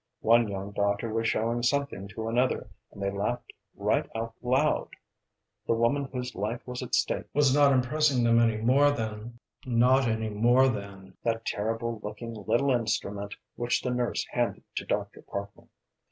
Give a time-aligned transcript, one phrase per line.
[0.21, 4.87] One young doctor was showing something to another, and they laughed right out loud!
[5.67, 10.07] The woman whose life was at stake was not impressing them any more than not
[10.07, 15.21] any more than that terrible looking little instrument which the nurse handed to Dr.
[15.21, 15.69] Parkman.